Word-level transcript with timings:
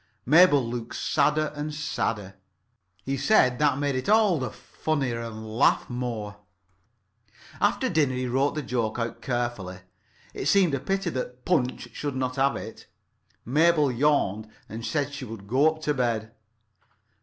Mabel 0.25 0.67
looked 0.67 0.95
sadder 0.95 1.53
and 1.55 1.71
sadder. 1.71 2.33
He 3.03 3.17
said 3.17 3.59
that 3.59 3.77
made 3.77 3.93
it 3.93 4.09
all 4.09 4.39
the 4.39 4.49
funnier, 4.49 5.21
and 5.21 5.47
laughed 5.47 5.91
more. 5.91 6.37
After 7.61 7.87
dinner 7.87 8.15
he 8.15 8.25
wrote 8.25 8.55
the 8.55 8.63
joke 8.63 8.97
out 8.97 9.21
carefully. 9.21 9.81
It 10.33 10.47
seemed 10.47 10.73
a 10.73 10.79
pity 10.79 11.11
that 11.11 11.45
Punch 11.45 11.89
should 11.93 12.15
not 12.15 12.37
have 12.37 12.55
it. 12.55 12.87
Mabel 13.45 13.91
yawned, 13.91 14.47
and 14.67 14.83
said 14.83 15.13
she 15.13 15.25
would 15.25 15.47
go 15.47 15.71
up 15.75 15.83
to 15.83 15.93
bed. 15.93 16.33